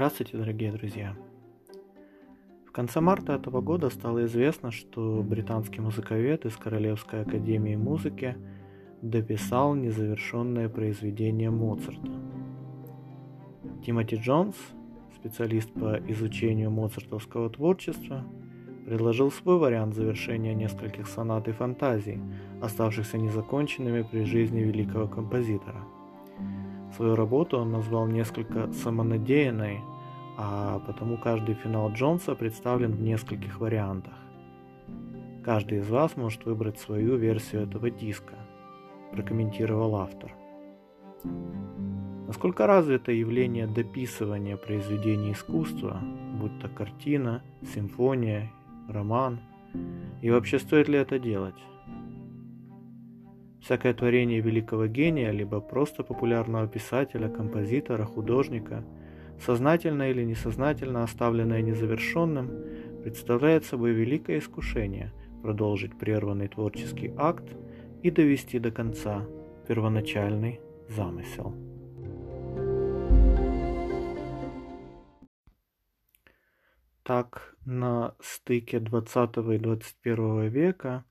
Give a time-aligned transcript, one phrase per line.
[0.00, 1.14] Здравствуйте, дорогие друзья!
[2.66, 8.34] В конце марта этого года стало известно, что британский музыковед из Королевской академии музыки
[9.02, 12.12] дописал незавершенное произведение Моцарта.
[13.84, 14.56] Тимоти Джонс,
[15.16, 18.24] специалист по изучению моцартовского творчества,
[18.86, 22.22] предложил свой вариант завершения нескольких сонат и фантазий,
[22.62, 25.84] оставшихся незаконченными при жизни великого композитора–
[26.96, 29.80] Свою работу он назвал несколько самонадеянной,
[30.42, 34.14] а потому каждый финал Джонса представлен в нескольких вариантах.
[35.44, 38.36] Каждый из вас может выбрать свою версию этого диска,
[39.12, 40.32] прокомментировал автор.
[42.26, 46.00] Насколько развито явление дописывания произведений искусства,
[46.40, 47.42] будь то картина,
[47.74, 48.50] симфония,
[48.88, 49.40] роман,
[50.22, 51.60] и вообще стоит ли это делать?
[53.60, 58.82] Всякое творение великого гения, либо просто популярного писателя, композитора, художника,
[59.44, 62.50] сознательно или несознательно оставленное незавершенным,
[63.02, 67.44] представляет собой великое искушение продолжить прерванный творческий акт
[68.02, 69.26] и довести до конца
[69.66, 71.54] первоначальный замысел.
[77.02, 81.04] Так, на стыке 20 и 21 века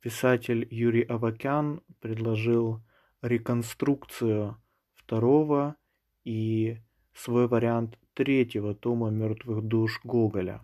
[0.00, 2.82] писатель Юрий Авакян предложил
[3.20, 4.56] реконструкцию
[4.94, 5.76] второго
[6.24, 6.78] и
[7.14, 10.60] свой вариант третьего тома «Мертвых душ» Гоголя.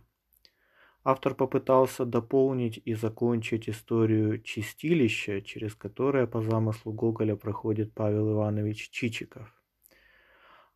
[1.04, 8.90] Автор попытался дополнить и закончить историю чистилища, через которое по замыслу Гоголя проходит Павел Иванович
[8.90, 9.54] Чичиков.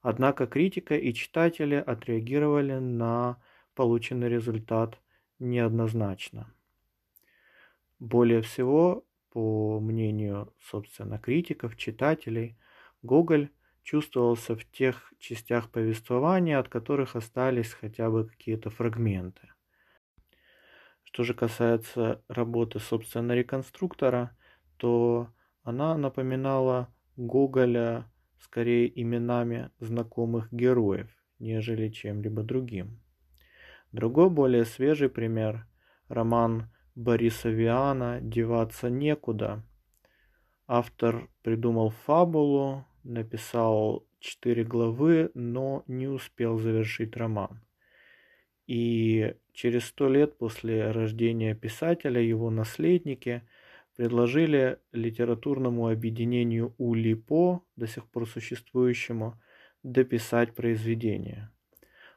[0.01, 3.37] Однако критика и читатели отреагировали на
[3.75, 4.99] полученный результат
[5.39, 6.53] неоднозначно.
[7.99, 12.57] Более всего, по мнению, собственно, критиков, читателей,
[13.03, 13.51] Гоголь
[13.83, 19.51] чувствовался в тех частях повествования, от которых остались хотя бы какие-то фрагменты.
[21.05, 24.37] Что же касается работы, собственно, реконструктора,
[24.77, 25.29] то
[25.63, 33.01] она напоминала Гоголя скорее именами знакомых героев, нежели чем-либо другим.
[33.93, 35.67] Другой более свежий пример–
[36.09, 39.63] роман Бориса Виана деваться некуда.
[40.67, 47.61] Автор придумал фабулу, написал четыре главы, но не успел завершить роман.
[48.67, 53.43] И через сто лет после рождения писателя его наследники
[53.97, 59.41] предложили литературному объединению Улипо, до сих пор существующему,
[59.83, 61.51] дописать произведение.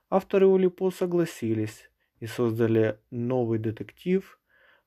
[0.09, 4.39] Авторы Улипо согласились и создали новый детектив–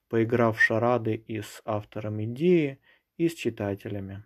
[0.09, 2.79] поиграв шарады и с автором идеи,
[3.17, 4.23] и с читателями.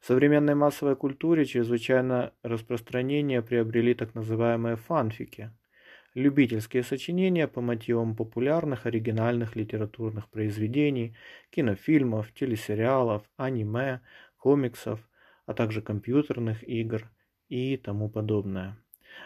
[0.00, 5.52] В современной массовой культуре чрезвычайно распространение приобрели так называемые фанфики–
[6.14, 11.16] любительские сочинения по мотивам популярных оригинальных литературных произведений,
[11.50, 14.00] кинофильмов, телесериалов, аниме,
[14.36, 15.00] комиксов,
[15.46, 17.10] а также компьютерных игр
[17.48, 18.76] и тому подобное.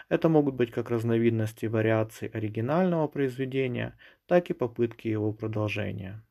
[0.08, 3.96] Это могут быть как разновидности вариаций оригинального произведения,
[4.26, 6.22] так и попытки его продолжения.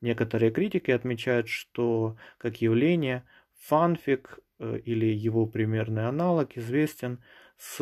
[0.00, 3.24] Некоторые критики отмечают, что как явление
[3.58, 7.22] фанфик э, или его примерный аналог известен
[7.56, 7.80] с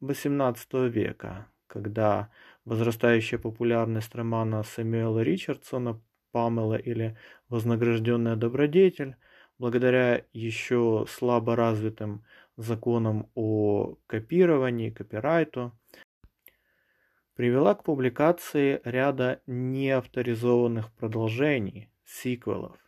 [0.00, 2.30] XVIII века, когда
[2.64, 6.00] возрастающая популярность романа Сэмюэла Ричардсона
[6.32, 7.16] «Памела» или
[7.48, 9.16] «Вознагражденная добродетель»
[9.58, 12.24] благодаря еще слабо развитым
[12.56, 15.72] законам о копировании, копирайту,
[17.34, 22.83] привела к публикации ряда неавторизованных продолжений, сиквелов.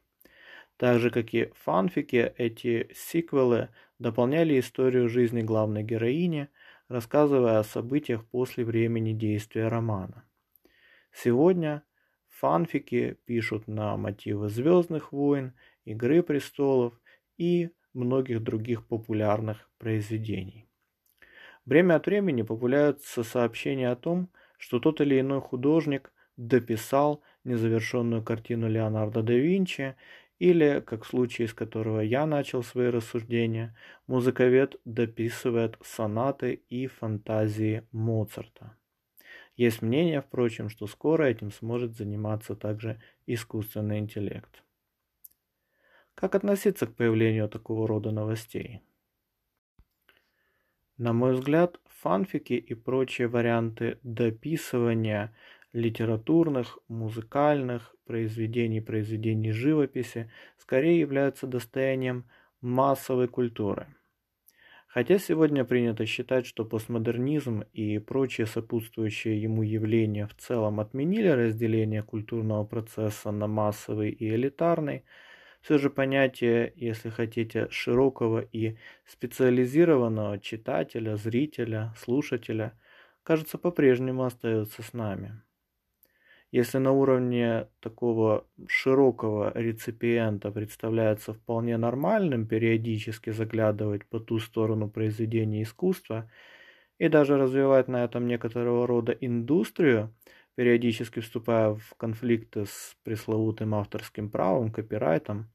[0.77, 6.49] Так же, как и фанфики, эти сиквелы дополняли историю жизни главной героини,
[6.89, 10.25] рассказывая о событиях после времени действия романа.
[11.13, 11.83] Сегодня
[12.29, 15.55] фанфики пишут на мотивы «Звездных войн»,
[15.87, 17.01] «Игры престолов»
[17.39, 20.69] и многих других популярных произведений.
[21.65, 24.29] Время от времени появляются сообщения о том,
[24.59, 29.97] что тот или иной художник дописал незавершенную картину Леонардо да Винчи
[30.39, 37.87] или, как в случае, с которого я начал свои рассуждения, музыковед дописывает сонаты и фантазии
[37.93, 38.77] Моцарта.
[39.57, 44.63] Есть мнение, впрочем, что скоро этим сможет заниматься также искусственный интеллект.
[46.15, 48.83] Как относиться к появлению такого рода новостей?
[50.99, 55.35] На мой взгляд, фанфики и прочие варианты дописывания
[55.73, 62.25] литературных, музыкальных произведений, произведений живописи скорее являются достоянием
[62.61, 63.87] массовой культуры.
[64.97, 72.03] Хотя сегодня принято считать, что постмодернизм и прочие сопутствующие ему явления в целом отменили разделение
[72.03, 75.05] культурного процесса на массовый и элитарный,
[75.61, 82.73] все же понятие, если хотите, широкого и специализированного читателя, зрителя, слушателя,
[83.23, 85.43] кажется, по-прежнему остается с нами.
[86.57, 95.63] Если на уровне такого широкого реципиента представляется вполне нормальным периодически заглядывать по ту сторону произведения
[95.65, 96.31] искусства
[96.97, 100.15] и даже развивать на этом некоторого рода индустрию,
[100.55, 105.53] периодически вступая в конфликты с пресловутым авторским правом, копирайтом,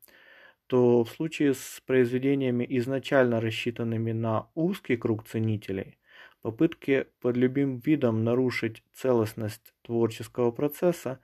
[0.67, 5.97] то в случае с произведениями, изначально рассчитанными на узкий круг ценителей,
[6.41, 11.19] попытки под любым видом нарушить целостность творческого процесса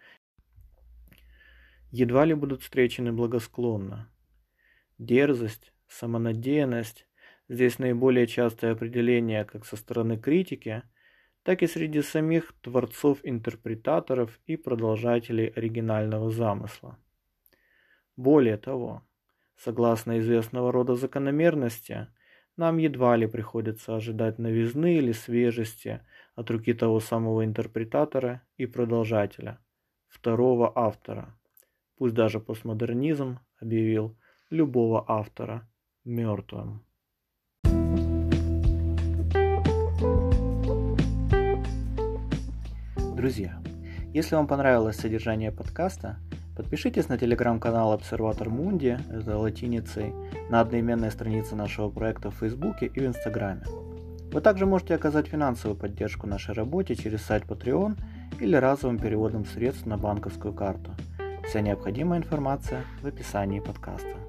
[1.92, 4.10] едва ли будут встречены благосклонно.
[4.98, 7.08] Дерзость, самонадеянность–
[7.50, 10.84] здесь наиболее частое определение как со стороны критики,
[11.44, 16.98] так и среди самих творцов-интерпретаторов и продолжателей оригинального замысла.
[18.18, 19.08] Более того,
[19.56, 22.08] согласно известного рода закономерности,
[22.58, 26.02] нам едва ли приходится ожидать новизны или свежести
[26.36, 29.60] от руки того самого интерпретатора и продолжателя,
[30.08, 31.38] второго автора.
[31.98, 34.18] Пусть даже постмодернизм объявил
[34.50, 35.70] любого автора
[36.04, 36.84] мертвым.
[43.16, 43.62] Друзья,
[44.14, 46.20] если вам понравилось содержание подкаста,
[46.58, 50.12] Подпишитесь на телеграм-канал Обсерватор Мунди, это латиницей,
[50.50, 53.62] на одноименной странице нашего проекта в Фейсбуке и в Инстаграме.
[54.32, 57.96] Вы также можете оказать финансовую поддержку нашей работе через сайт Patreon
[58.40, 60.96] или разовым переводом средств на банковскую карту.
[61.48, 64.27] Вся необходимая информация в описании подкаста.